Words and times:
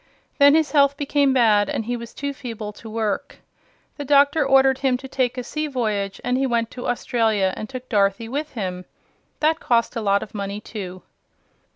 Then 0.39 0.55
his 0.55 0.71
health 0.71 0.97
became 0.97 1.31
bad 1.31 1.69
and 1.69 1.85
he 1.85 1.95
was 1.95 2.11
too 2.11 2.33
feeble 2.33 2.73
to 2.73 2.89
work. 2.89 3.37
The 3.97 4.03
doctor 4.03 4.43
ordered 4.43 4.79
him 4.79 4.97
to 4.97 5.07
take 5.07 5.37
a 5.37 5.43
sea 5.43 5.67
voyage 5.67 6.19
and 6.23 6.39
he 6.39 6.47
went 6.47 6.71
to 6.71 6.87
Australia 6.87 7.53
and 7.55 7.69
took 7.69 7.87
Dorothy 7.87 8.27
with 8.27 8.53
him. 8.53 8.85
That 9.41 9.59
cost 9.59 9.95
a 9.95 10.01
lot 10.01 10.23
of 10.23 10.33
money, 10.33 10.59
too. 10.59 11.03